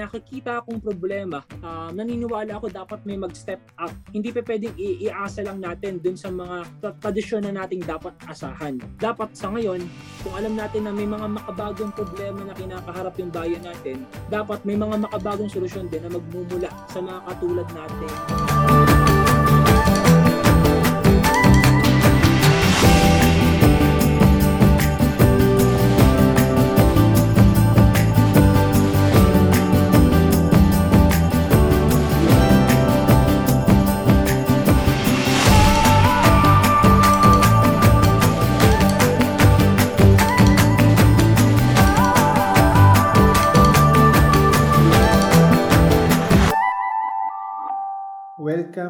[0.00, 3.92] nakikita akong problema, uh, naniniwala ako dapat may mag-step up.
[4.10, 6.64] Hindi pa pwedeng iasa lang natin dun sa mga
[7.04, 8.80] tradisyon na nating dapat asahan.
[8.96, 9.84] Dapat sa ngayon,
[10.24, 14.76] kung alam natin na may mga makabagong problema na kinakaharap yung bayan natin, dapat may
[14.76, 18.79] mga makabagong solusyon din na magmumula sa mga katulad natin.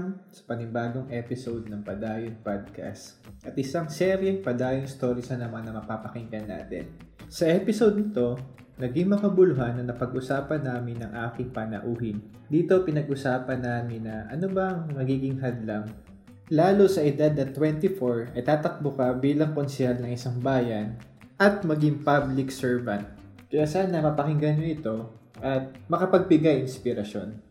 [0.00, 5.76] Welcome sa panibagong episode ng Padayon Podcast at isang seryeng Padayon Stories na naman na
[5.76, 6.88] mapapakinggan natin.
[7.28, 8.40] Sa episode nito,
[8.80, 12.16] naging makabuluhan na napag-usapan namin ng aking panauhin.
[12.48, 15.92] Dito pinag-usapan namin na ano ba ang magiging hadlang
[16.48, 20.96] lalo sa edad na 24 ay tatakbo ka bilang konsyal ng isang bayan
[21.36, 23.04] at maging public servant.
[23.52, 24.96] Kaya sana mapakinggan nyo ito
[25.44, 27.49] at makapagbigay inspirasyon.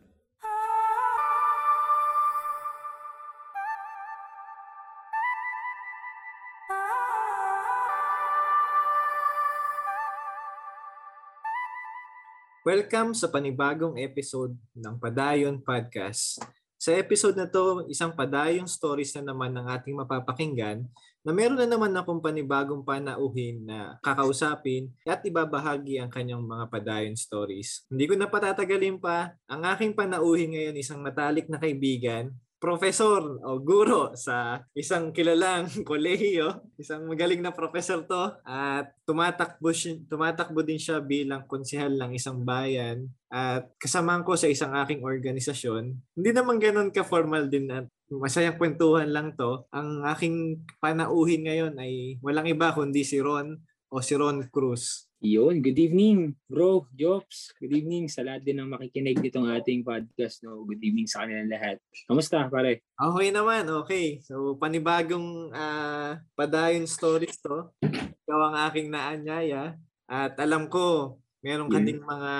[12.70, 16.38] Welcome sa panibagong episode ng Padayon Podcast.
[16.78, 20.86] Sa episode na to, isang padayong stories na naman ng ating mapapakinggan
[21.25, 27.17] na meron na naman akong panibagong panauhin na kakausapin at ibabahagi ang kanyang mga padayon
[27.17, 27.90] stories.
[27.90, 32.30] Hindi ko na patatagalin pa, ang aking panauhin ngayon isang matalik na kaibigan
[32.60, 36.60] profesor o guro sa isang kilalang kolehiyo.
[36.76, 39.72] Isang magaling na professor to at tumatakbo,
[40.12, 45.98] tumatakbo din siya bilang konsehal ng isang bayan at kasamahan ko sa isang aking organisasyon.
[46.14, 49.66] Hindi naman ganun ka-formal din at masayang kwentuhan lang to.
[49.72, 53.56] Ang aking panauhin ngayon ay walang iba kundi si Ron
[53.90, 55.09] o si Ron Cruz.
[55.19, 57.52] Yun, good evening bro, Jobs.
[57.59, 60.40] Good evening sa lahat din ng makikinig nitong ating podcast.
[60.47, 60.63] No?
[60.63, 61.75] Good evening sa kanilang lahat.
[62.07, 62.88] Kamusta pare?
[62.96, 64.24] Okay naman, okay.
[64.24, 67.68] So panibagong uh, padayon stories to.
[67.84, 69.75] Ikaw ang aking naanyaya.
[70.07, 72.33] At alam ko, Meron ka ding mga,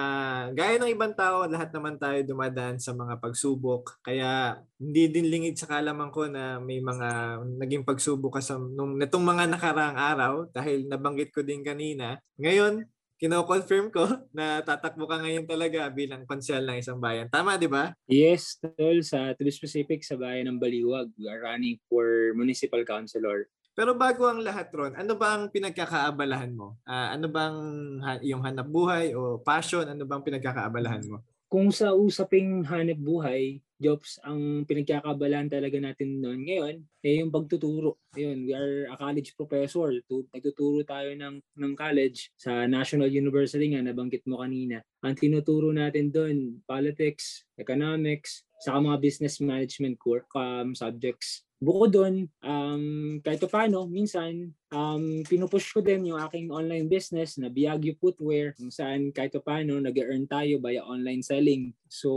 [0.52, 4.04] gaya ng ibang tao, lahat naman tayo dumadaan sa mga pagsubok.
[4.04, 9.00] Kaya hindi din lingid sa kalaman ko na may mga naging pagsubok ka sa nung
[9.00, 12.20] nitong mga nakaraang araw dahil nabanggit ko din kanina.
[12.36, 12.84] Ngayon,
[13.20, 14.04] kino-confirm ko
[14.38, 17.32] na tatakbo ka ngayon talaga bilang konsyal ng isang bayan.
[17.32, 17.96] Tama, di ba?
[18.08, 19.00] Yes, tol.
[19.00, 23.48] Sa to be specific, sa bayan ng Baliwag, we are running for municipal councilor.
[23.80, 26.76] Pero bago ang lahat, Ron, ano ba ang pinagkakaabalahan mo?
[26.84, 27.58] Uh, ano bang
[28.04, 29.88] ha- yung hanap buhay o passion?
[29.88, 31.24] Ano bang pinagkakaabalahan mo?
[31.48, 37.96] Kung sa usaping hanap buhay, jobs, ang pinagkakabalan talaga natin noon ngayon eh yung pagtuturo.
[38.20, 39.96] Ayun, we are a college professor.
[40.36, 44.84] Nagtuturo tayo ng, ng college sa National University nga, nabanggit mo kanina.
[45.08, 51.48] Ang tinuturo natin doon, politics, economics, saka mga business management core um, subjects.
[51.60, 57.52] Bukod doon, um, kahit paano, minsan, um, pinupush ko din yung aking online business na
[57.52, 61.76] Biagyo Footwear, kung saan kahit paano, nag-earn tayo via online selling.
[61.92, 62.16] So,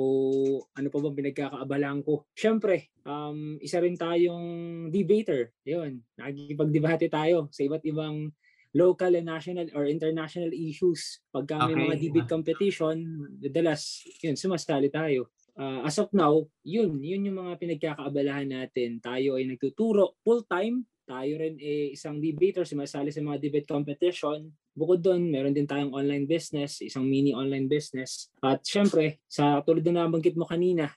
[0.78, 2.30] ano pa bang pinagkakaabalaan ko?
[2.38, 4.46] Siyempre, um, isa rin tayong
[4.94, 5.50] debater.
[5.66, 8.30] Yun, nakikipag-debate tayo sa iba't ibang
[8.78, 11.18] local and national or international issues.
[11.34, 11.82] Pagka may okay.
[11.82, 12.96] mga debate competition,
[13.42, 19.02] dalas, yun, sumasali tayo uh, as of now, yun, yun yung mga pinagkakaabalahan natin.
[19.02, 20.84] Tayo ay nagtuturo full-time.
[21.02, 24.48] Tayo rin ay isang debater, sumasali sa mga debate competition.
[24.72, 28.32] Bukod doon, meron din tayong online business, isang mini online business.
[28.40, 30.88] At syempre, sa tulad na nabanggit mo kanina,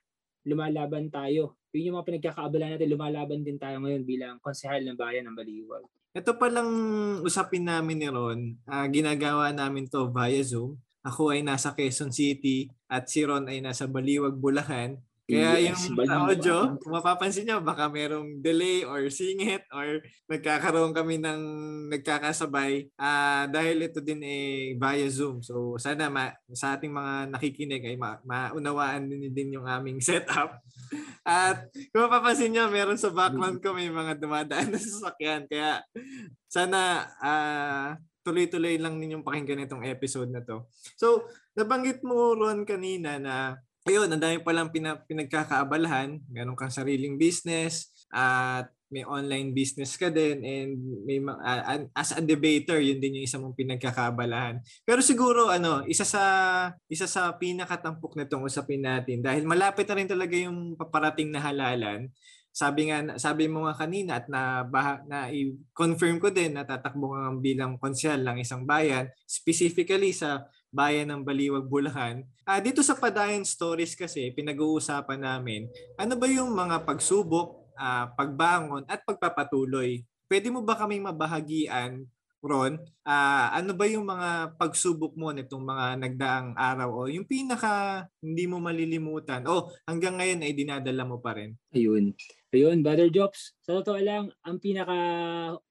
[0.46, 1.60] lumalaban tayo.
[1.76, 5.84] Yun yung mga pinagkakaabalahan natin, lumalaban din tayo ngayon bilang konsehal ng bayan ng Baliwag.
[6.16, 6.72] Ito palang
[7.28, 12.66] usapin namin ni Ron, uh, ginagawa namin to via Zoom ako ay nasa Quezon City
[12.85, 15.02] at si Ron ay nasa Baliwag, Bulacan.
[15.26, 21.17] Kaya yes, yung audio, kung mapapansin nyo, baka merong delay or singit or nagkakaroon kami
[21.17, 21.41] ng
[21.90, 25.41] nagkakasabay uh, dahil ito din eh via Zoom.
[25.41, 30.61] So sana ma- sa ating mga nakikinig ay ma- maunawaan din, din yung aming setup.
[31.26, 35.49] At kung mapapansin nyo, meron sa background ko may mga dumadaan na sasakyan.
[35.49, 35.81] Kaya
[36.46, 40.66] sana uh, tuloy-tuloy lang ninyong pakinggan itong episode na to.
[40.98, 46.18] So, nabanggit mo Ron kanina na ayun, ang dami palang pina, pinagkakaabalahan.
[46.34, 52.22] Meron kang sariling business at may online business ka din and may uh, as a
[52.22, 54.62] debater yun din yung isa mong pinagkakabalahan.
[54.86, 56.24] Pero siguro ano, isa sa
[56.86, 62.10] isa sa pinakatampok nitong usapin natin dahil malapit na rin talaga yung paparating na halalan.
[62.55, 67.11] Sabi nga sabi mo nga kanina at na bah, na i-confirm ko din na tatakbo
[67.11, 72.23] kang bilang konsyal ng isang bayan, specifically sa bayan ng Baliwag, Bulacan.
[72.47, 75.67] Ah, dito sa Padayan Stories kasi pinag-uusapan namin
[75.99, 80.03] ano ba yung mga pagsubok uh, pagbangon at pagpapatuloy.
[80.25, 82.07] Pwede mo ba kaming mabahagian,
[82.46, 82.78] Ron?
[83.02, 88.46] Uh, ano ba yung mga pagsubok mo nitong mga nagdaang araw o yung pinaka hindi
[88.46, 91.57] mo malilimutan o hanggang ngayon ay dinadala mo pa rin?
[91.73, 92.13] Ayun.
[92.55, 94.96] Ayun, Brother Jobs, sa totoo lang, ang pinaka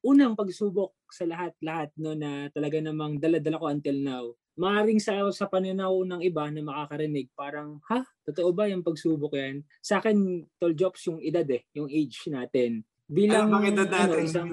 [0.04, 5.50] unang pagsubok sa lahat-lahat no na talaga namang dala-dala ko until now maaaring sa, sa
[5.50, 8.06] pananaw ng iba na makakarinig, parang, ha?
[8.22, 9.66] Totoo ba yung pagsubok yan?
[9.82, 12.86] Sa akin, tol jobs yung edad eh, yung age natin.
[13.04, 14.48] Bilang, ano bang edad natin, ano, isang,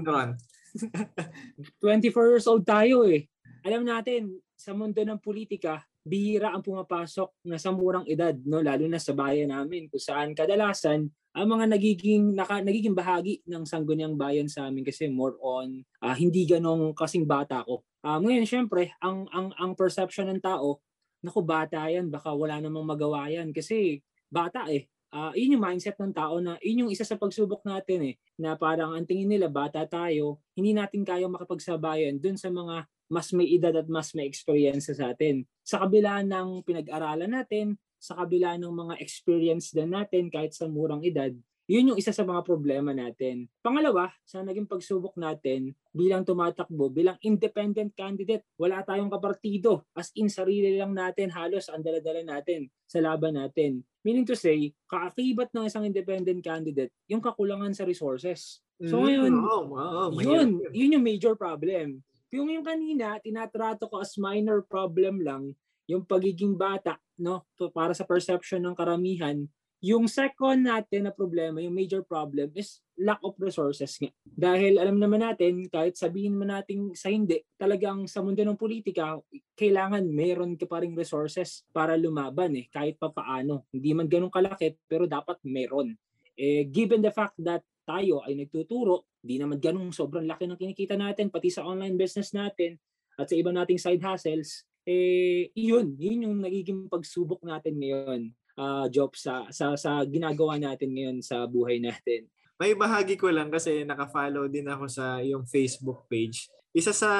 [1.77, 2.01] 24
[2.33, 3.29] years old tayo eh.
[3.61, 8.61] Alam natin, sa mundo ng politika, bihira ang pumapasok na sa murang edad, no?
[8.61, 13.63] lalo na sa bayan namin, kung saan kadalasan ang mga nagiging naka, nagiging bahagi ng
[13.63, 17.87] sangguniang bayan sa amin kasi more on uh, hindi ganong kasing bata ko.
[18.03, 20.83] Uh, ngayon syempre, ang ang ang perception ng tao,
[21.23, 24.91] naku bata yan, baka wala namang magawa yan kasi bata eh.
[25.11, 28.55] Uh, yun yung mindset ng tao na yun yung isa sa pagsubok natin eh na
[28.55, 33.51] parang ang tingin nila bata tayo hindi natin kaya makapagsabayan dun sa mga mas may
[33.51, 38.73] edad at mas may experience sa atin sa kabila ng pinag-aralan natin sa kabila ng
[38.73, 41.29] mga experience din natin kahit sa murang edad,
[41.69, 43.45] yun yung isa sa mga problema natin.
[43.61, 49.85] Pangalawa, sa naging pagsubok natin bilang tumatakbo, bilang independent candidate, wala tayong kapartido.
[49.93, 53.85] As in, sarili lang natin, halos ang dala-dala natin sa laban natin.
[54.01, 58.65] Meaning to say, kaakibat ng isang independent candidate, yung kakulangan sa resources.
[58.81, 62.01] So mm, ngayon, oh, oh, yun, yun yung major problem.
[62.31, 65.51] Yung yung kanina, tinatrato ko as minor problem lang,
[65.83, 67.43] yung pagiging bata, no,
[67.75, 69.43] para sa perception ng karamihan,
[69.81, 74.13] yung second natin na problema, yung major problem is lack of resources nga.
[74.23, 79.17] Dahil alam naman natin, kahit sabihin mo natin sa hindi, talagang sa mundo ng politika,
[79.57, 83.65] kailangan meron ka pa rin resources para lumaban eh, kahit pa paano.
[83.73, 85.97] Hindi man ganun kalaki, pero dapat meron.
[86.37, 90.95] Eh, given the fact that tayo ay nagtuturo, di naman ganun sobrang laki ng kinikita
[90.97, 92.77] natin, pati sa online business natin,
[93.19, 98.85] at sa iba nating side hustles, eh yun, yun yung nagiging pagsubok natin ngayon, uh,
[98.89, 102.25] job sa, sa sa ginagawa natin ngayon sa buhay natin.
[102.61, 106.45] May bahagi ko lang kasi naka-follow din ako sa yung Facebook page.
[106.71, 107.11] Isa sa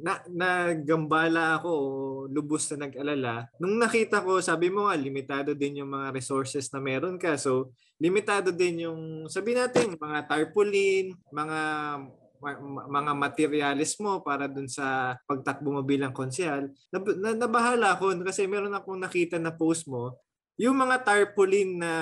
[0.00, 1.72] na, nagambala ako,
[2.32, 3.44] lubos na nag-alala.
[3.60, 7.36] Nung nakita ko, sabi mo nga, limitado din yung mga resources na meron ka.
[7.36, 11.60] So, limitado din yung, sabi natin, mga tarpaulin, mga
[12.88, 18.46] mga materialis mo para dun sa pagtakbo mo bilang konsyal, na, na, nabahala ako kasi
[18.46, 20.14] meron akong nakita na post mo
[20.58, 21.92] yung mga tarpaulin na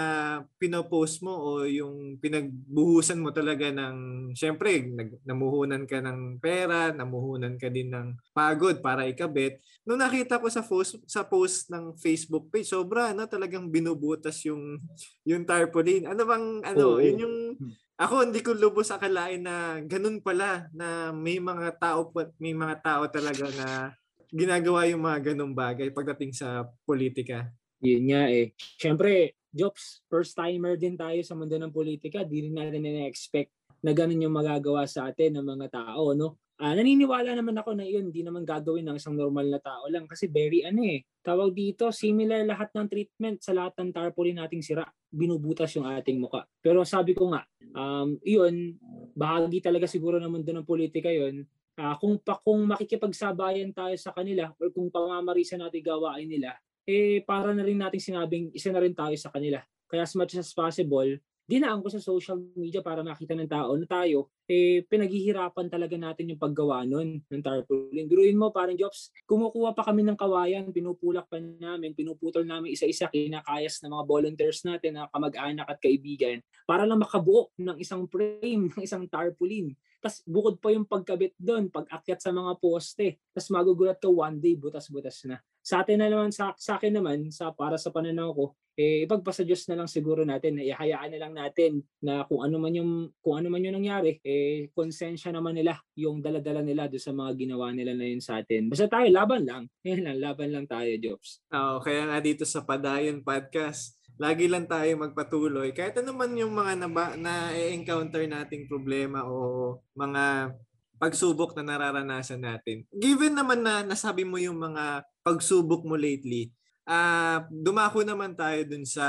[0.56, 7.60] pinopost mo o yung pinagbuhusan mo talaga ng, syempre, nag, namuhunan ka ng pera, namuhunan
[7.60, 9.60] ka din ng pagod para ikabit.
[9.84, 14.80] Nung nakita ko sa post, sa post ng Facebook page, sobra na talagang binubutas yung
[15.28, 16.08] yung tarpaulin.
[16.08, 17.04] Ano bang, ano, Oo.
[17.04, 17.72] yun yung, hmm.
[18.00, 22.08] ako hindi ko lubos akalain na ganun pala, na may mga tao,
[22.40, 23.92] may mga tao talaga na
[24.32, 27.52] ginagawa yung mga ganung bagay pagdating sa politika.
[27.84, 28.56] Yun nga eh.
[28.80, 32.20] Siyempre, Jobs, first timer din tayo sa mundo ng politika.
[32.24, 36.36] Di rin natin na-expect na ganun yung magagawa sa atin ng mga tao, no?
[36.56, 40.08] Ah, naniniwala naman ako na yun, hindi naman gagawin ng isang normal na tao lang
[40.08, 41.04] kasi very ano eh.
[41.20, 44.88] Tawag dito, similar lahat ng treatment sa lahat ng tarpaulin nating sira.
[45.12, 46.48] Binubutas yung ating muka.
[46.64, 47.44] Pero sabi ko nga,
[47.76, 48.72] um, yun,
[49.12, 51.44] bahagi talaga siguro ng mundo ng politika yun.
[51.76, 56.56] Uh, kung pa kung makikipagsabayan tayo sa kanila or kung pamamarisa natin gawain nila,
[56.86, 59.60] eh para na rin nating sinabing isa na rin tayo sa kanila.
[59.90, 63.86] Kaya as much as possible, dinaan ko sa social media para makita ng tao na
[63.86, 68.10] tayo, eh, pinaghihirapan talaga natin yung paggawa nun ng tarpaulin.
[68.10, 73.06] Biruin mo, parang jobs, kumukuha pa kami ng kawayan, pinupulak pa namin, pinuputol namin isa-isa,
[73.06, 78.66] kinakayas ng mga volunteers natin na kamag-anak at kaibigan para lang makabuo ng isang frame,
[78.74, 79.70] ng isang tarpaulin.
[80.06, 83.18] Tapos bukod pa yung pagkabit doon, pag-akyat sa mga poste.
[83.34, 85.42] Tapos magugulat ka one day, butas-butas na.
[85.66, 89.42] Sa atin na naman, sa, sa akin naman, sa, para sa pananaw ko, eh, ipagpasa
[89.42, 93.10] Diyos na lang siguro natin, na ihayaan na lang natin na kung ano man yung,
[93.18, 97.34] kung ano man yung nangyari, eh, konsensya naman nila yung daladala nila do sa mga
[97.34, 98.70] ginawa nila na yun sa atin.
[98.70, 99.66] Basta tayo, laban lang.
[99.82, 101.42] Yan lang, laban lang tayo, Jobs.
[101.50, 105.76] Oh, kaya nga dito sa Padayon Podcast, lagi lang tayo magpatuloy.
[105.76, 110.56] Kahit ano man yung mga naba, na-encounter nating problema o mga
[110.96, 112.88] pagsubok na nararanasan natin.
[112.96, 116.52] Given naman na nasabi mo yung mga pagsubok mo lately,
[116.88, 119.06] uh, dumako naman tayo dun sa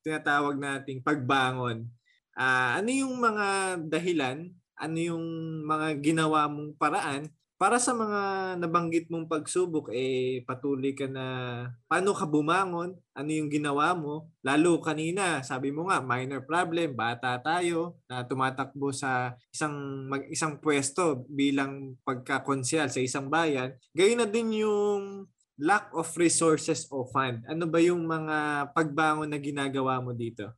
[0.00, 1.84] tinatawag nating pagbangon.
[2.32, 4.48] Uh, ano yung mga dahilan,
[4.80, 5.26] ano yung
[5.68, 7.28] mga ginawa mong paraan
[7.60, 12.96] para sa mga nabanggit mong pagsubok, eh patuloy ka na, paano ka bumangon?
[13.12, 14.32] Ano yung ginawa mo?
[14.40, 19.76] Lalo kanina, sabi mo nga, minor problem, bata tayo, na tumatakbo sa isang,
[20.08, 23.76] mag, isang pwesto bilang pagkakonsyal sa isang bayan.
[23.92, 25.28] Gayun na din yung
[25.60, 27.44] lack of resources o fund.
[27.44, 30.48] Ano ba yung mga pagbangon na ginagawa mo dito?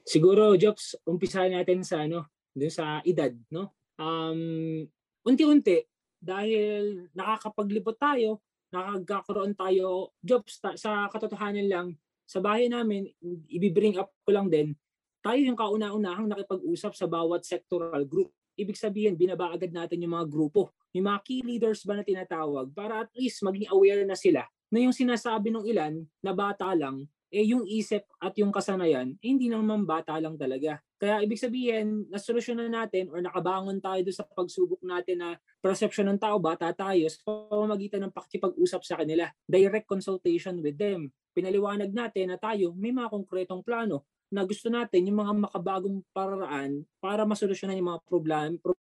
[0.00, 3.76] Siguro, Jobs, umpisahan natin sa ano, dun sa edad, no?
[4.00, 4.88] Um,
[5.28, 5.84] unti-unti,
[6.18, 11.88] dahil nakakapaglibot tayo, nakagkakaroon tayo jobs ta- sa katotohanan lang
[12.28, 13.08] sa bahay namin,
[13.48, 14.76] i-bring up ko lang din,
[15.24, 18.28] tayo yung kauna-unahang nakipag-usap sa bawat sectoral group.
[18.52, 22.68] Ibig sabihin, binaba agad natin yung mga grupo, yung mga key leaders ba na tinatawag
[22.76, 27.08] para at least maging aware na sila na yung sinasabi ng ilan na bata lang
[27.28, 30.80] eh yung isip at yung kasanayan, eh, hindi naman bata lang talaga.
[30.98, 35.28] Kaya ibig sabihin, nasolusyonan natin or nakabangon tayo doon sa pagsubok natin na
[35.62, 39.30] perception ng tao, bata tayo, sa pamamagitan ng pakikipag-usap sa kanila.
[39.46, 41.14] Direct consultation with them.
[41.30, 46.82] Pinaliwanag natin na tayo may mga konkretong plano na gusto natin yung mga makabagong paraan
[46.98, 48.48] para masolusyonan yung mga problem,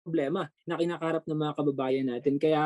[0.05, 2.37] problema na kinakarap ng mga kababayan natin.
[2.37, 2.61] Kaya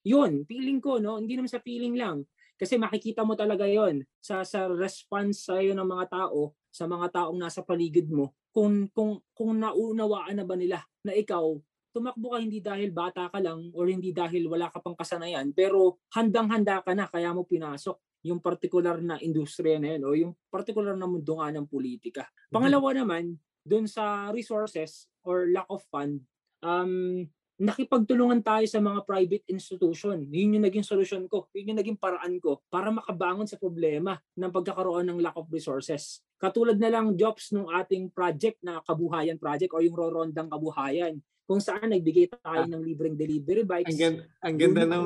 [0.00, 1.20] yun, feeling ko, no?
[1.20, 2.24] hindi naman sa feeling lang,
[2.60, 7.38] kasi makikita mo talaga yon sa sa response sa ng mga tao, sa mga taong
[7.38, 11.58] nasa paligid mo, kung kung kung naunawaan na ba nila na ikaw
[11.90, 15.98] tumakbo ka hindi dahil bata ka lang or hindi dahil wala ka pang kasanayan, pero
[16.14, 20.94] handang-handa ka na kaya mo pinasok yung particular na industriya na yun o yung particular
[20.94, 22.28] na mundo nga ng politika.
[22.28, 22.52] Mm-hmm.
[22.52, 23.24] Pangalawa naman,
[23.64, 26.20] dun sa resources or lack of fund,
[26.60, 27.24] um,
[27.60, 30.24] nakipagtulungan tayo sa mga private institution.
[30.32, 31.48] Yun yung naging solusyon ko.
[31.52, 36.24] Yun yung naging paraan ko para makabangon sa problema ng pagkakaroon ng lack of resources.
[36.40, 41.60] Katulad na lang jobs ng ating project na kabuhayan project o yung rorondang kabuhayan kung
[41.60, 43.92] saan nagbigay tayo ng libreng delivery bikes.
[43.92, 45.04] Ang ganda, ang ganda ng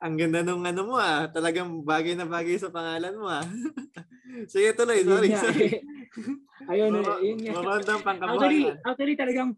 [0.00, 1.28] ang ganda ng ano mo ah.
[1.28, 3.44] Talagang bagay na bagay sa pangalan mo ah.
[4.52, 5.84] Sige tuloy, sorry, sorry.
[6.72, 7.52] Ayun, Maro, yun nga.
[7.60, 8.40] Rorondang pangkabuhayan.
[8.40, 9.50] Actually, actually talagang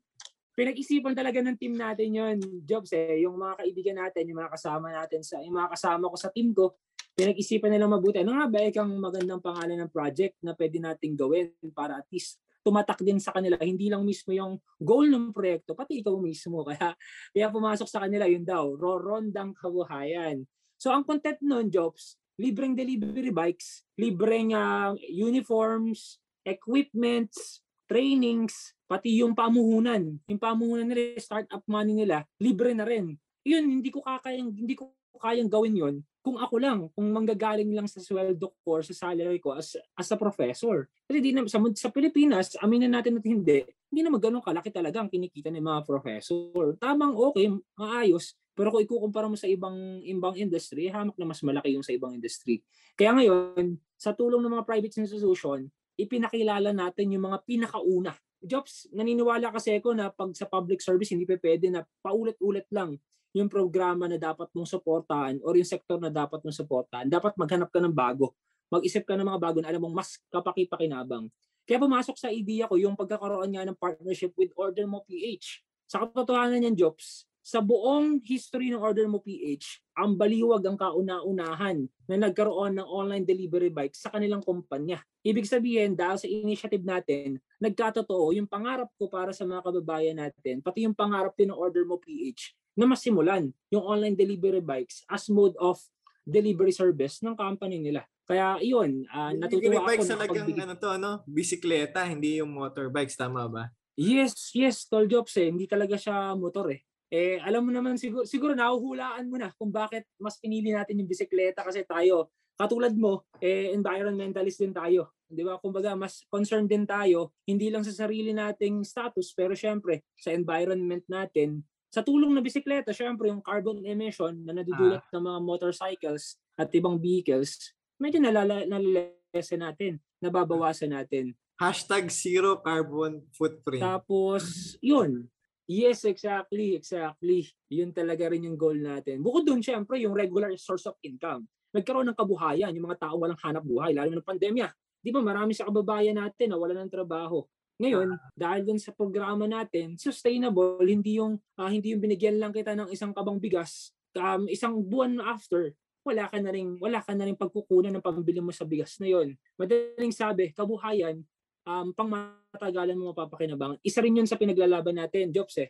[0.57, 4.89] pinag-isipan talaga ng team natin yon jobs eh yung mga kaibigan natin yung mga kasama
[4.89, 6.73] natin sa yung mga kasama ko sa team ko
[7.17, 8.21] pinag-isipan nila mabuti.
[8.21, 12.37] Ano nga ba ikang magandang pangalan ng project na pwede nating gawin para at least
[12.61, 13.57] tumatak din sa kanila?
[13.57, 16.61] Hindi lang mismo yung goal ng proyekto pati ikaw mismo.
[16.69, 16.93] Kaya
[17.33, 20.45] kaya pumasok sa kanila yun daw rorondang kabuhayan.
[20.77, 29.35] So ang content noon jobs libreng delivery bikes libreng uh, uniforms equipments trainings pati yung
[29.35, 33.19] pamuhunan, yung pamuhunan nila, startup money nila, libre na rin.
[33.47, 35.97] Yun, hindi ko kakayang, hindi ko kayang gawin yon
[36.27, 40.11] kung ako lang, kung manggagaling lang sa sweldo ko or sa salary ko as, as
[40.11, 40.91] a professor.
[41.07, 44.99] Kasi di na, sa, sa Pilipinas, aminin natin at hindi, hindi naman ganun kalaki talaga
[44.99, 46.75] ang kinikita ng mga professor.
[46.83, 47.47] Tamang okay,
[47.79, 51.95] maayos, pero kung ikukumpara mo sa ibang ibang industry, hamak na mas malaki yung sa
[51.95, 52.59] ibang industry.
[52.99, 59.51] Kaya ngayon, sa tulong ng mga private institution, ipinakilala natin yung mga pinakauna jobs, naniniwala
[59.51, 62.97] kasi ako na pag sa public service, hindi pa pwede na paulit-ulit lang
[63.37, 67.05] yung programa na dapat mong suportahan or yung sektor na dapat mong suportahan.
[67.05, 68.33] Dapat maghanap ka ng bago.
[68.73, 71.29] Mag-isip ka ng mga bago na alam mong mas kapaki-pakinabang.
[71.69, 75.61] Kaya pumasok sa idea ko yung pagkakaroon nga ng partnership with Order Mo PH.
[75.87, 81.87] Sa katotohanan yan, Jobs, sa buong history ng Order Mo PH, ang baliwag ang kauna-unahan
[82.11, 84.99] na nagkaroon ng online delivery bike sa kanilang kumpanya.
[85.23, 90.59] Ibig sabihin, dahil sa initiative natin, nagkatotoo yung pangarap ko para sa mga kababayan natin,
[90.59, 95.27] pati yung pangarap din ng Order Mo PH, na masimulan yung online delivery bikes as
[95.33, 95.81] mode of
[96.23, 98.05] delivery service ng company nila.
[98.27, 100.03] Kaya iyon, uh, natutuwa ako.
[100.05, 103.65] Delivery talagang ano to, ano, bisikleta, hindi yung motorbikes, tama ba?
[103.97, 105.49] Yes, yes, tall jobs eh.
[105.49, 109.71] Hindi talaga siya motor eh eh alam mo naman siguro siguro nahuhulaan mo na kung
[109.71, 115.43] bakit mas pinili natin yung bisikleta kasi tayo katulad mo eh environmentalist din tayo 'di
[115.47, 120.35] ba kumbaga mas concerned din tayo hindi lang sa sarili nating status pero syempre sa
[120.35, 121.63] environment natin
[121.97, 125.13] sa tulong ng bisikleta syempre yung carbon emission na nadudulot ah.
[125.17, 133.25] ng mga motorcycles at ibang vehicles medyo nalala nalalesen natin nababawasan natin Hashtag zero carbon
[133.33, 133.81] footprint.
[133.81, 135.25] Tapos, yun,
[135.67, 137.43] Yes, exactly, exactly.
[137.67, 139.19] Yun talaga rin yung goal natin.
[139.19, 141.43] Bukod doon, syempre, yung regular source of income.
[141.75, 144.71] Nagkaroon ng kabuhayan, yung mga tao walang hanap buhay, lalo ng pandemya.
[145.03, 147.43] di ba marami sa kababayan natin na wala ng trabaho.
[147.77, 152.73] Ngayon, dahil dun sa programa natin, sustainable, hindi yung uh, hindi yung binigyan lang kita
[152.73, 157.29] ng isang kabang bigas, um, isang buwan after, wala ka na rin wala ka na
[157.29, 159.37] rin pagkukunan ng pambili mo sa bigas na yon.
[159.61, 161.21] Madaling sabi, kabuhayan
[161.69, 163.77] um, pang matagalan mo mapapakinabangan.
[163.85, 165.69] Isa rin yun sa pinaglalaban natin, Jobs eh.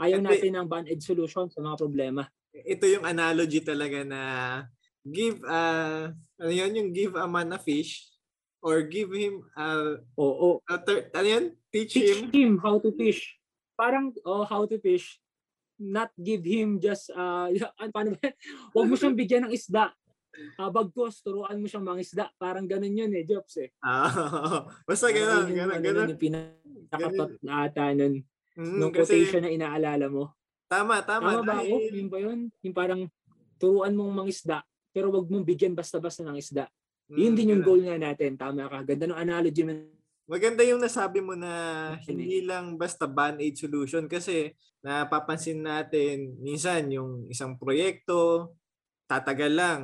[0.00, 2.26] Ayaw Ito, natin ng band-aid solution sa mga problema.
[2.50, 4.20] Ito yung analogy talaga na
[5.06, 8.13] give uh, ano yun, yung give a man a fish
[8.64, 10.64] or give him uh, Oo.
[10.64, 11.44] A ter- ano yun?
[11.68, 12.32] Teach, Teach him.
[12.32, 13.36] him how to fish.
[13.76, 15.20] Parang oh, how to fish.
[15.76, 17.52] Not give him just uh,
[17.92, 18.32] paano ba?
[18.72, 19.92] Huwag mo siyang bigyan ng isda.
[20.58, 22.32] Uh, bagkos, turuan mo siyang mangisda.
[22.40, 23.70] Parang ganun yun eh, Jobs eh.
[23.78, 26.10] Ah, basta ganun, ganun, ganun.
[26.10, 28.24] Ganun yung pinakatot na ata nun.
[28.54, 30.34] Mm, nung kasi, quotation na inaalala mo.
[30.66, 31.38] Tama, tama.
[31.38, 31.74] Tama ba ako?
[31.78, 32.40] Oh, yun ba yun?
[32.66, 33.00] Yung parang
[33.62, 36.66] turuan mong mangisda, pero wag mong bigyan basta-basta ng isda.
[37.10, 38.36] Mm, yun din yung goal nga natin.
[38.38, 38.84] Tama ka.
[38.86, 39.72] Ganda ng analogy mo.
[40.24, 41.52] Maganda yung nasabi mo na
[42.08, 48.52] hindi lang basta band-aid solution kasi napapansin natin minsan yung isang proyekto
[49.04, 49.80] tatagal lang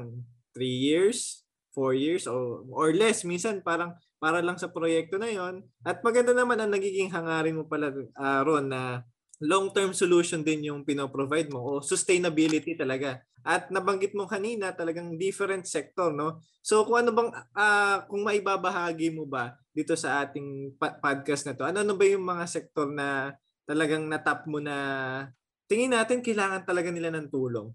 [0.57, 1.45] 3 years,
[1.77, 3.23] 4 years or, or less.
[3.29, 7.65] Minsan parang para lang sa proyekto na yon At maganda naman ang nagiging hangarin mo
[7.65, 9.05] pala uh, Ron na
[9.41, 13.25] long-term solution din yung pino-provide mo o sustainability talaga.
[13.41, 16.45] At nabanggit mo kanina talagang different sector no.
[16.61, 21.65] So kung ano bang uh, kung maibabahagi mo ba dito sa ating podcast na to,
[21.65, 23.33] ano ano ba yung mga sektor na
[23.65, 24.77] talagang natap mo na
[25.65, 27.73] tingin natin kailangan talaga nila ng tulong?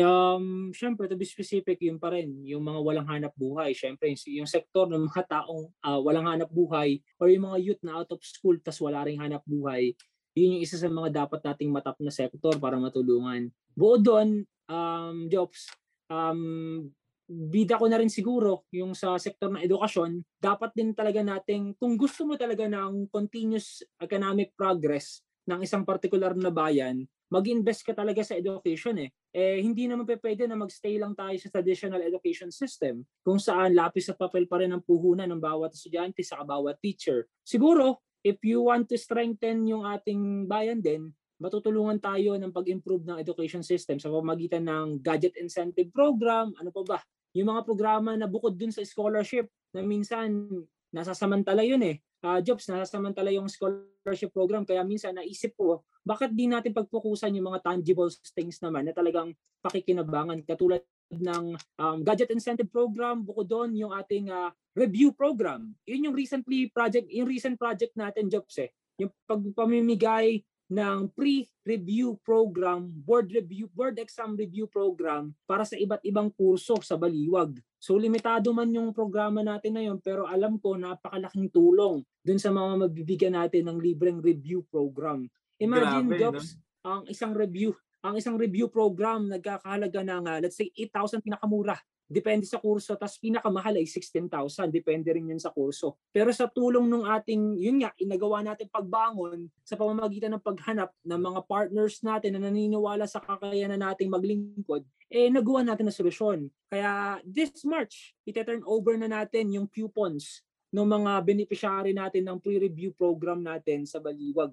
[0.00, 3.74] Um, syempre to be specific, yun pa rin, yung mga walang hanap buhay.
[3.76, 8.00] Syempre, yung sektor ng mga taong uh, walang hanap buhay or yung mga youth na
[8.00, 9.92] out of school tas wala ring hanap buhay,
[10.40, 13.52] yun yung isa sa mga dapat nating matap na sektor para matulungan.
[13.76, 14.28] Buod doon,
[14.72, 15.68] um, jobs,
[16.08, 16.88] um,
[17.30, 21.94] bida ko na rin siguro yung sa sektor ng edukasyon, dapat din talaga nating, kung
[21.94, 28.26] gusto mo talaga ng continuous economic progress ng isang particular na bayan, mag-invest ka talaga
[28.26, 29.10] sa education eh.
[29.30, 34.10] Eh, hindi naman pwede na magstay lang tayo sa traditional education system kung saan lapis
[34.10, 37.30] at papel pa rin ang puhunan ng bawat estudyante sa bawat teacher.
[37.46, 43.16] Siguro, if you want to strengthen yung ating bayan din, matutulungan tayo ng pag-improve ng
[43.16, 46.98] education system sa pamagitan ng gadget incentive program, ano pa ba,
[47.32, 50.48] yung mga programa na bukod dun sa scholarship na minsan
[50.92, 54.64] nasasamantala yun eh uh, jobs, nasasamantala yung scholarship program.
[54.64, 59.32] Kaya minsan naisip ko, bakit di natin pagpukusan yung mga tangible things naman na talagang
[59.60, 60.80] pakikinabangan katulad
[61.10, 65.74] ng um, gadget incentive program, bukod doon yung ating uh, review program.
[65.84, 68.70] Yun yung recently project, yung recent project natin jobs eh.
[69.02, 76.30] Yung pagpamimigay ng pre-review program, board review, board exam review program para sa iba't ibang
[76.30, 77.58] kurso sa Baliwag.
[77.82, 82.54] So limitado man yung programa natin na yun, pero alam ko napakalaking tulong dun sa
[82.54, 85.26] mga mabibigyan natin ng libreng review program.
[85.58, 86.60] Imagine, Grabe, Jobs, no?
[86.86, 91.76] ang isang review, ang isang review program nagkakahalaga ng uh, let's say 8,000 pinakamura
[92.10, 92.98] Depende sa kurso.
[92.98, 94.66] Tapos pinakamahal ay 16,000.
[94.74, 96.02] Depende rin yan sa kurso.
[96.10, 101.20] Pero sa tulong ng ating, yun nga, inagawa natin pagbangon sa pamamagitan ng paghanap ng
[101.22, 106.50] mga partners natin na naniniwala sa kakayanan nating maglingkod, eh nagawa natin na solusyon.
[106.66, 110.42] Kaya this March, ite-turn over na natin yung coupons
[110.74, 114.50] ng mga beneficiary natin ng pre-review program natin sa Baliwag.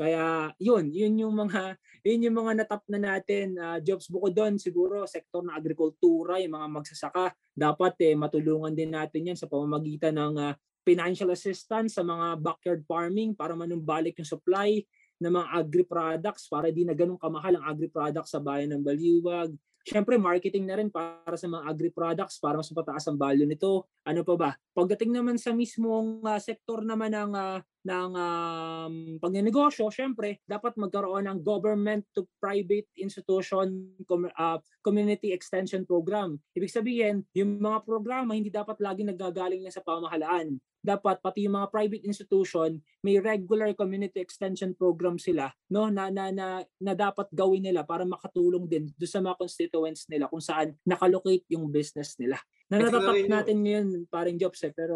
[0.00, 1.76] Kaya yun, yun yung mga
[2.08, 6.56] yun yung mga natap na natin uh, jobs bukod doon siguro sektor ng agrikultura, yung
[6.56, 10.52] mga magsasaka, dapat eh matulungan din natin yan sa pamamagitan ng uh,
[10.88, 14.80] financial assistance sa mga backyard farming para manumbalik yung supply
[15.20, 19.52] ng mga agri-products para di na ganun kamahal ang agri-products sa bayan ng Baliwag.
[19.80, 23.88] Siyempre, marketing na rin para sa mga agri-products para mas mapataas ang value nito.
[24.04, 24.50] Ano pa ba?
[24.76, 31.24] Pagdating naman sa mismong uh, sektor naman ng uh, ng um, pagnenegosyo, syempre, dapat magkaroon
[31.24, 36.36] ng government to private institution com- uh, community extension program.
[36.52, 40.60] Ibig sabihin, yung mga programa hindi dapat lagi nagagaling lang sa pamahalaan.
[40.80, 46.28] Dapat pati yung mga private institution may regular community extension program sila no na na
[46.28, 50.76] na, na dapat gawin nila para makatulong din do sa mga constituents nila kung saan
[50.84, 52.36] nakalocate yung business nila.
[52.70, 54.94] Na natatap natin ngayon paring jobs eh, pero...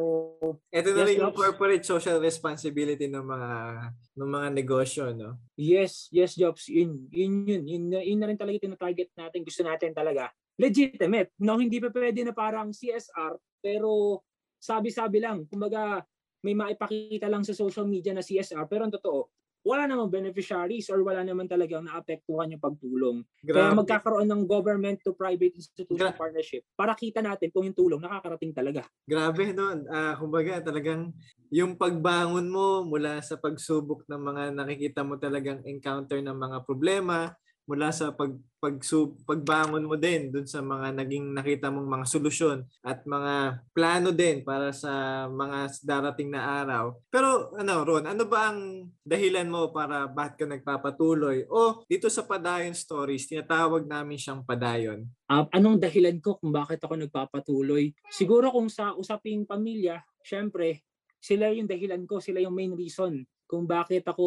[0.70, 3.51] Ito na yes, rin yung corporate social responsibility ng mga
[4.14, 5.42] ng mga negosyo, no?
[5.59, 6.70] Yes, yes, jobs.
[6.70, 7.42] Yun, yun.
[7.42, 9.42] Yun, yun, yun na rin talaga tina-target natin.
[9.42, 10.31] Gusto natin talaga.
[10.55, 11.35] Legitimate.
[11.42, 14.23] No, hindi pa pwede na parang CSR, pero
[14.64, 15.44] sabi-sabi lang.
[15.44, 16.00] Kumbaga,
[16.40, 19.29] may maipakita lang sa social media na CSR, pero ang totoo,
[19.64, 23.24] wala namang beneficiaries or wala naman talagang naapektuhan yung pagtulong.
[23.40, 23.57] Grabe.
[23.57, 28.05] Kaya magkakaroon ng government to private institution Gra- partnership para kita natin kung yung tulong
[28.05, 28.85] nakakarating talaga.
[29.09, 29.72] Grabe no.
[29.88, 31.16] Uh, kumbaga talagang
[31.48, 37.33] yung pagbangon mo mula sa pagsubok ng mga nakikita mo talagang encounter ng mga problema
[37.64, 38.77] mula sa pag, pag
[39.24, 44.44] pagbangon mo din dun sa mga naging nakita mong mga solusyon at mga plano din
[44.44, 46.96] para sa mga darating na araw.
[47.09, 51.48] Pero ano Ron, ano ba ang dahilan mo para bakit ka nagpapatuloy?
[51.48, 55.09] O dito sa Padayon Stories, tinatawag namin siyang Padayon.
[55.29, 57.96] Uh, anong dahilan ko kung bakit ako nagpapatuloy?
[58.12, 60.85] Siguro kung sa usaping pamilya, syempre,
[61.24, 64.26] sila yung dahilan ko, sila yung main reason kung bakit ako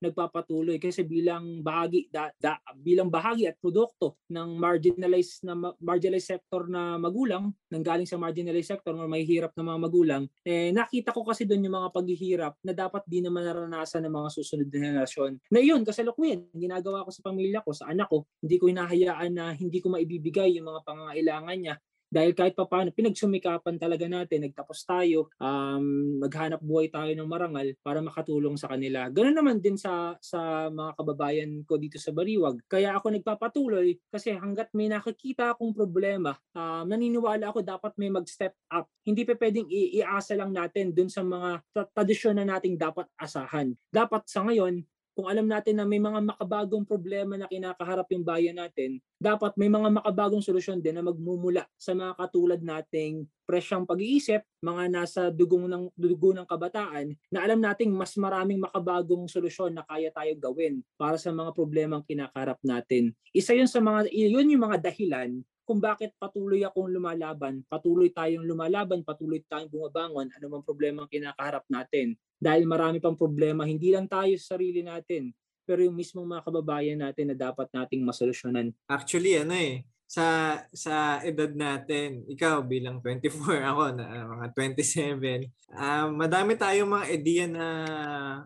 [0.00, 0.80] nagpapatuloy.
[0.80, 5.52] Kasi bilang bahagi da, da, bilang bahagi at produkto ng marginalized na
[5.84, 10.72] marginalized sector na magulang nanggaling sa marginalized sector or may hirap na mga magulang eh
[10.72, 14.68] nakita ko kasi doon yung mga paghihirap na dapat di naman naranasan ng mga susunod
[14.72, 15.32] na henerasyon.
[15.52, 18.24] Na yun kasalukuyan ginagawa ko sa pamilya ko sa anak ko.
[18.40, 21.76] Hindi ko hinahayaan na hindi ko maibibigay yung mga pangangailangan niya
[22.14, 27.74] dahil kahit pa paano, pinagsumikapan talaga natin, nagtapos tayo, um, maghanap buhay tayo ng marangal
[27.82, 29.10] para makatulong sa kanila.
[29.10, 32.62] Ganun naman din sa, sa mga kababayan ko dito sa Bariwag.
[32.70, 38.54] Kaya ako nagpapatuloy kasi hanggat may nakikita akong problema, um, naniniwala ako dapat may mag-step
[38.70, 38.86] up.
[39.02, 43.74] Hindi pa pwedeng iasa lang natin dun sa mga tradisyon na nating dapat asahan.
[43.90, 48.58] Dapat sa ngayon, kung alam natin na may mga makabagong problema na kinakaharap yung bayan
[48.58, 54.42] natin, dapat may mga makabagong solusyon din na magmumula sa mga katulad nating presyang pag-iisip,
[54.58, 59.86] mga nasa dugong ng dugo ng kabataan, na alam nating mas maraming makabagong solusyon na
[59.86, 63.14] kaya tayo gawin para sa mga problemang kinakaharap natin.
[63.30, 68.44] Isa yun sa mga yun yung mga dahilan kung bakit patuloy akong lumalaban, patuloy tayong
[68.44, 72.14] lumalaban, patuloy tayong bumabangon, ano mang problema ang kinakaharap natin.
[72.36, 75.32] Dahil marami pang problema, hindi lang tayo sa sarili natin,
[75.64, 78.76] pero yung mismong mga kababayan natin na dapat nating masolusyonan.
[78.84, 85.48] Actually, ano eh, sa sa edad natin, ikaw bilang 24, ako na uh, mga 27,
[85.74, 87.66] uh, madami tayong mga ideya na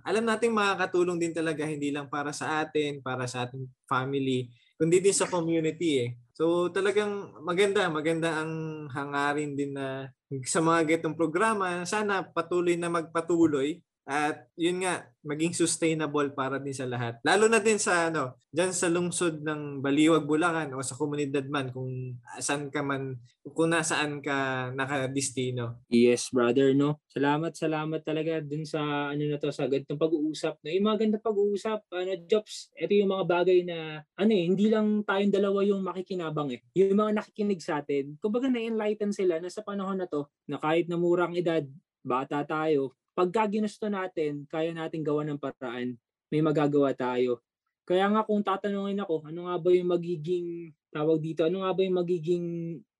[0.07, 4.46] alam nating makakatulong din talaga hindi lang para sa atin, para sa ating family,
[4.78, 6.11] kundi din sa community eh.
[6.38, 10.07] So talagang maganda, maganda ang hangarin din na
[10.46, 16.73] sa mga getong programa, sana patuloy na magpatuloy at yun nga, maging sustainable para din
[16.73, 17.21] sa lahat.
[17.21, 21.68] Lalo na din sa ano, diyan sa lungsod ng Baliwag, Bulacan o sa komunidad man
[21.68, 25.85] kung saan ka man kung nasaan ka nakadestino.
[25.92, 27.05] Yes, brother, no.
[27.12, 30.57] Salamat, salamat talaga dun sa ano na to sa ganitong pag-uusap.
[30.64, 34.73] No, yung mga ganda pag-uusap, ano, jobs, ito yung mga bagay na ano eh, hindi
[34.73, 36.64] lang tayong dalawa yung makikinabang eh.
[36.81, 40.88] Yung mga nakikinig sa atin, kumbaga na-enlighten sila na sa panahon na to, na kahit
[40.88, 41.68] na murang edad,
[42.01, 45.98] bata tayo, pagka ginusto natin, kaya natin gawa ng paraan,
[46.31, 47.42] may magagawa tayo.
[47.83, 51.83] Kaya nga kung tatanungin ako, ano nga ba yung magiging tawag dito, ano nga ba
[51.83, 52.46] yung magiging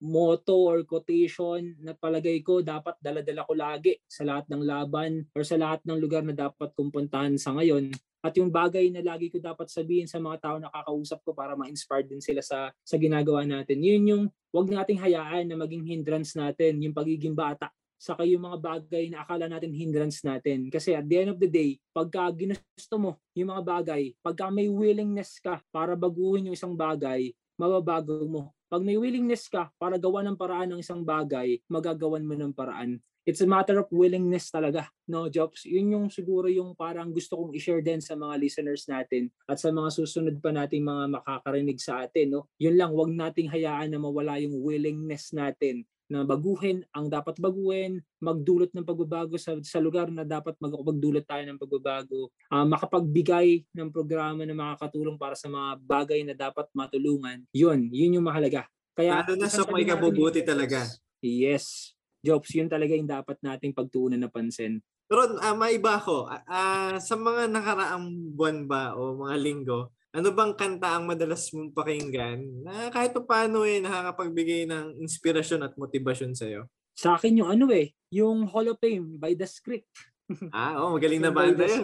[0.03, 5.47] motto or quotation na palagay ko dapat daladala ko lagi sa lahat ng laban or
[5.47, 7.95] sa lahat ng lugar na dapat kong puntahan sa ngayon.
[8.19, 11.55] At yung bagay na lagi ko dapat sabihin sa mga tao na kakausap ko para
[11.55, 13.79] ma-inspire din sila sa, sa ginagawa natin.
[13.79, 18.59] Yun yung wag nating hayaan na maging hindrance natin, yung pagiging bata saka yung mga
[18.63, 20.71] bagay na akala natin hindrance natin.
[20.71, 24.71] Kasi at the end of the day, pagka ginusto mo yung mga bagay, pagka may
[24.71, 28.55] willingness ka para baguhin yung isang bagay, mababago mo.
[28.71, 33.03] Pag may willingness ka para gawa ng paraan ng isang bagay, magagawan mo ng paraan.
[33.29, 35.69] It's a matter of willingness talaga, no, Jobs?
[35.69, 39.69] Yun yung siguro yung parang gusto kong i-share din sa mga listeners natin at sa
[39.69, 42.49] mga susunod pa nating mga makakarinig sa atin, no?
[42.57, 48.01] Yun lang, wag nating hayaan na mawala yung willingness natin na baguhin ang dapat baguhin,
[48.19, 53.93] magdulot ng pagbabago sa, sa lugar na dapat magdulot tayo ng pagbabago, uh, makapagbigay ng
[53.93, 57.45] programa na makakatulong para sa mga bagay na dapat matulungan.
[57.53, 58.65] Yun, yun yung mahalaga.
[58.97, 60.89] Kaya, Lalo na sa may kabubuti talaga.
[61.21, 61.95] Yes.
[62.25, 64.83] Jobs, yun talaga yung dapat nating pagtuunan na pansin.
[65.09, 70.53] Pero uh, maiba ko, uh, sa mga nakaraang buwan ba o mga linggo, ano bang
[70.57, 76.33] kanta ang madalas mong pakinggan na kahit pa paano eh nakakapagbigay ng inspirasyon at motibasyon
[76.33, 76.65] sa'yo?
[76.97, 79.93] Sa akin yung ano eh, yung Hall of Fame by The Script.
[80.57, 81.65] ah, oh, magaling na banda.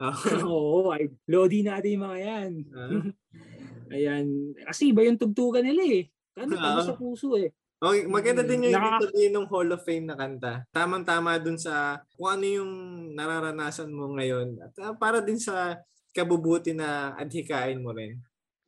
[0.00, 0.16] Oh.
[0.48, 2.50] Oo, ay, lodi natin yung mga yan.
[2.72, 3.04] Ah.
[3.92, 4.56] Ayan.
[4.64, 6.08] Kasi iba yung tugtugan nila eh.
[6.40, 6.80] Ano, ah.
[6.80, 7.52] sa puso eh.
[7.80, 10.64] Okay, maganda din yung Naka- sabihin ng Hall of Fame na kanta.
[10.72, 12.72] Tamang-tama dun sa kung ano yung
[13.12, 14.56] nararanasan mo ngayon.
[14.64, 15.76] At uh, para din sa
[16.10, 18.18] kabubuti na adhikain mo rin.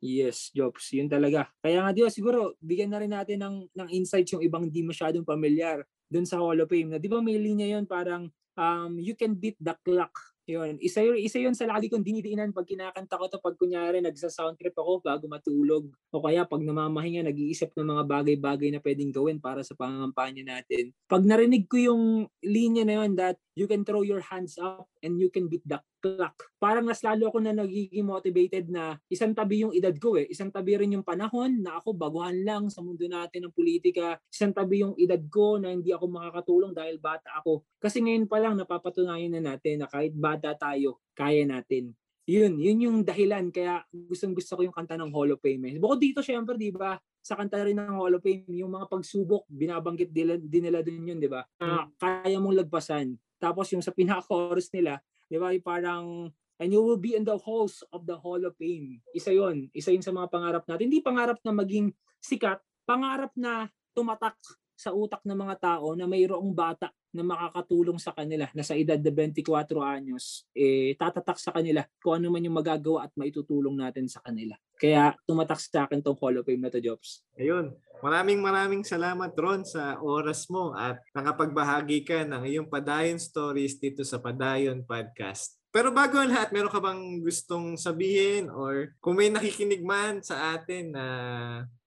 [0.02, 0.90] Yes, Jobs.
[0.90, 1.46] Yun talaga.
[1.62, 4.82] Kaya nga, di ba, siguro, bigyan na rin natin ng, ng insights yung ibang di
[4.82, 6.90] masyadong familiar dun sa Hall of Fame.
[6.90, 8.26] Na, di ba may linya yun parang,
[8.58, 10.10] um, you can beat the clock
[10.50, 14.02] Yun, isa yun, isa yun sa lagi kong dinidiinan pag kinakanta ko to pag kunyari
[14.02, 19.14] nagsa-sound trip ako bago matulog o kaya pag namamahinga nag-iisip ng mga bagay-bagay na pwedeng
[19.14, 20.90] gawin para sa pangampanya natin.
[21.06, 25.20] Pag narinig ko yung linya na yun that you can throw your hands up and
[25.20, 26.34] you can beat the clock.
[26.56, 30.26] Parang mas lalo ako na nagiging motivated na isang tabi yung edad ko eh.
[30.26, 34.18] Isang tabi rin yung panahon na ako baguhan lang sa mundo natin ng politika.
[34.32, 37.62] Isang tabi yung edad ko na hindi ako makakatulong dahil bata ako.
[37.78, 41.92] Kasi ngayon pa lang napapatunayan na natin na kahit bata tayo, kaya natin.
[42.22, 45.74] Yun, yun yung dahilan kaya gustong gusto ko yung kanta ng Hall of Fame.
[45.74, 45.82] Eh.
[45.82, 49.44] Bukod dito syempre, di ba, sa kanta rin ng Hall of Fame, yung mga pagsubok,
[49.50, 51.42] binabanggit din, din nila dun yun, di ba?
[51.58, 53.18] Uh, kaya mong lagpasan.
[53.42, 56.30] Tapos yung sa pinaka-chorus nila, di ba, parang
[56.62, 59.02] and you will be in the halls of the Hall of Fame.
[59.10, 60.86] Isa yon Isa yun sa mga pangarap natin.
[60.86, 61.90] Hindi pangarap na maging
[62.22, 64.38] sikat, pangarap na tumatak
[64.78, 68.98] sa utak ng mga tao na mayroong bata na makakatulong sa kanila na sa edad
[68.98, 74.08] na 24 anyos, eh, tatatak sa kanila kung ano man yung magagawa at maitutulong natin
[74.08, 74.56] sa kanila.
[74.80, 77.22] Kaya tumatak sa akin tong Hall of Fame na to, Jobs.
[77.38, 77.76] Ayun.
[78.02, 84.02] Maraming maraming salamat Ron sa oras mo at nakapagbahagi ka ng iyong Padayon Stories dito
[84.02, 85.61] sa Padayon Podcast.
[85.72, 90.52] Pero bago ang lahat, meron ka bang gustong sabihin or kung may nakikinig man sa
[90.52, 91.04] atin na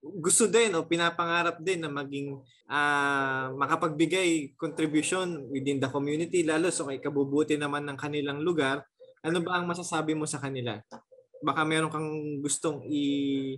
[0.02, 2.34] gusto din o pinapangarap din na maging
[2.66, 8.82] uh, makapagbigay contribution within the community, lalo sa so kay kabubuti naman ng kanilang lugar,
[9.22, 10.82] ano ba ang masasabi mo sa kanila?
[11.38, 13.54] Baka meron kang gustong i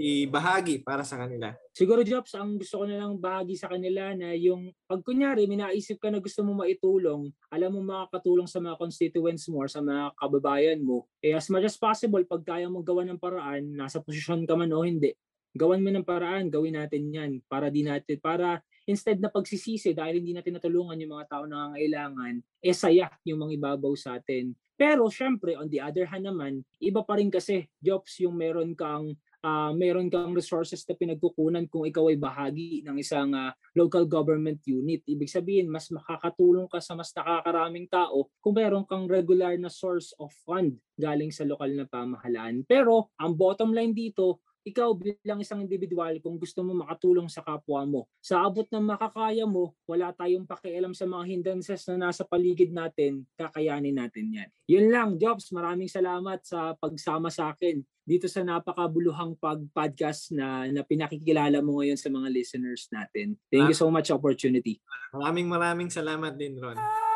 [0.00, 1.52] ibahagi para sa kanila?
[1.76, 5.60] Siguro Jobs, ang gusto ko na lang bahagi sa kanila na yung pag kunyari may
[5.60, 9.84] naisip ka na gusto mo maitulong, alam mo makakatulong sa mga constituents mo or sa
[9.84, 14.00] mga kababayan mo, eh as much as possible, pag kaya mo gawa ng paraan, nasa
[14.00, 15.12] posisyon ka man o hindi,
[15.52, 20.18] gawan mo ng paraan, gawin natin yan para di natin, para instead na pagsisisi dahil
[20.18, 22.34] hindi natin natulungan yung mga tao na nangangailangan,
[22.64, 24.56] eh saya yung mga ibabaw sa atin.
[24.80, 29.12] Pero syempre, on the other hand naman, iba pa rin kasi, jobs yung meron kang
[29.44, 34.60] uh, meron kang resources na pinagkukunan kung ikaw ay bahagi ng isang uh, local government
[34.64, 35.04] unit.
[35.04, 40.12] Ibig sabihin, mas makakatulong ka sa mas nakakaraming tao kung meron kang regular na source
[40.20, 42.62] of fund galing sa lokal na pamahalaan.
[42.68, 47.82] Pero ang bottom line dito, ikaw bilang isang individual kung gusto mo makatulong sa kapwa
[47.88, 48.00] mo.
[48.20, 53.24] Sa abot ng makakaya mo, wala tayong pakialam sa mga hindrances na nasa paligid natin,
[53.40, 54.48] kakayanin natin yan.
[54.68, 60.82] Yun lang, Jobs, maraming salamat sa pagsama sa akin dito sa napakabuluhang pag-podcast na, na
[60.82, 63.38] pinakikilala mo ngayon sa mga listeners natin.
[63.46, 64.82] Thank you so much opportunity.
[65.14, 67.09] Maraming maraming salamat din, Ron.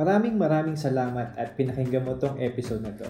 [0.00, 3.04] Maraming maraming salamat at pinakinggan mo tong episode na to.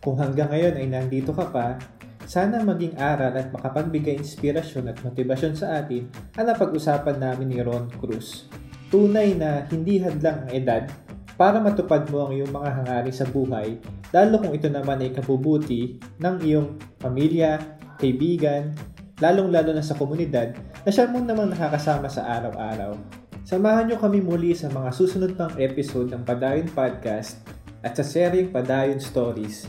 [0.00, 1.76] Kung hanggang ngayon ay nandito ka pa,
[2.24, 6.08] sana maging aral at makapagbigay inspirasyon at motibasyon sa atin
[6.40, 8.48] ang napag-usapan namin ni Ron Cruz.
[8.88, 10.88] Tunay na hindi hadlang ang edad
[11.36, 13.76] para matupad mo ang iyong mga hangarin sa buhay,
[14.08, 17.60] lalo kung ito naman ay kabubuti ng iyong pamilya,
[18.00, 18.72] kaibigan,
[19.20, 22.96] lalong-lalo na sa komunidad na siya mo namang nakakasama sa araw-araw.
[23.40, 27.40] Samahan nyo kami muli sa mga susunod pang episode ng Padayon Podcast
[27.80, 29.64] at sa seryeng Padayon Stories.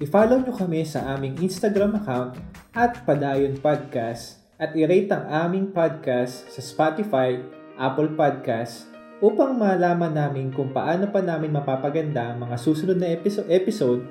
[0.00, 2.40] I-follow nyo kami sa aming Instagram account
[2.72, 7.36] at Padayon Podcast at i-rate ang aming podcast sa Spotify,
[7.76, 8.88] Apple Podcast
[9.20, 14.02] upang malaman namin kung paano pa namin mapapaganda ang mga susunod na episode, episode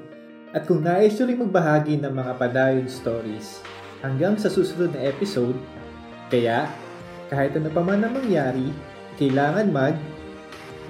[0.54, 3.65] at kung nais nyo rin magbahagi ng mga Padayon Stories.
[4.06, 5.58] Hanggang sa susunod na episode,
[6.30, 6.69] kaya
[7.30, 8.70] kahit ano pa man ang mangyari,
[9.18, 9.96] kailangan mag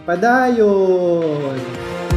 [0.03, 1.55] padayon!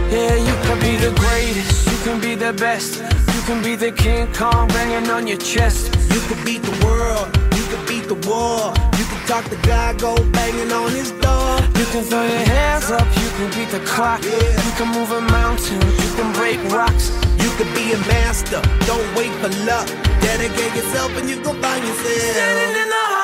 [0.09, 3.93] Yeah, you can be the greatest, you can be the best You can be the
[3.93, 8.17] King Kong banging on your chest You can beat the world, you can beat the
[8.25, 12.45] war You can talk to God, go banging on his door You can throw your
[12.49, 14.33] hands up, you can beat the clock yeah.
[14.65, 19.05] You can move a mountain, you can break rocks You can be a master, don't
[19.13, 19.85] wait for luck
[20.25, 23.18] Dedicate yourself and you can find yourself Standing in the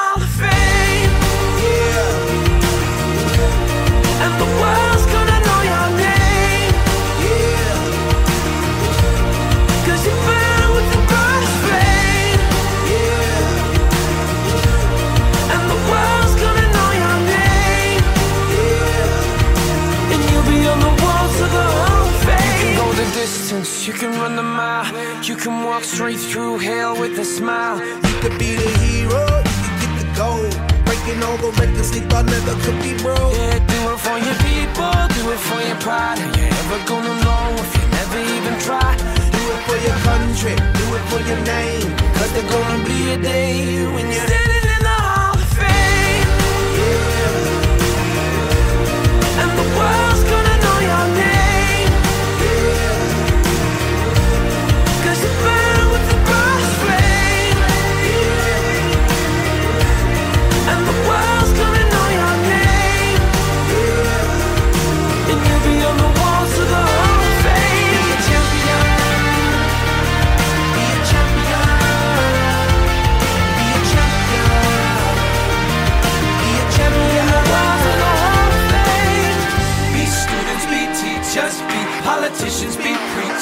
[10.04, 11.54] You fell with the birth
[15.52, 18.02] And the world's gonna know your name.
[20.12, 22.60] And you'll be on the walls of the whole face.
[22.60, 24.86] You can go the distance, you can run the mile
[25.22, 29.58] You can walk straight through hell with a smile You could be the hero, you
[29.62, 30.52] can get the gold
[30.84, 33.34] Breaking all the records they thought never could be broke.
[33.34, 33.73] Yeah,
[34.14, 36.18] for your people, do it for your pride.
[36.18, 38.94] Are you ever gonna know if you never even try?
[39.34, 41.90] Do it for your country, do it for your name.
[42.14, 44.26] Cause there's gonna be a day when you're.
[44.26, 44.63] standing.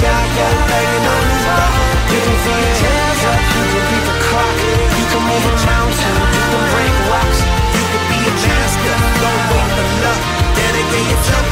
[0.00, 0.24] guy
[3.20, 4.16] You can beat the
[4.96, 7.40] You can move a mountain You can break rocks
[7.76, 9.86] You can be a master Don't wait for
[10.56, 11.49] Dedicate